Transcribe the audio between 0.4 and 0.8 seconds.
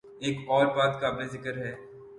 اور